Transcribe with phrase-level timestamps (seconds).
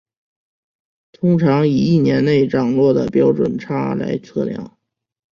[1.11, 4.75] 通常以一年内涨落的标准差来测量。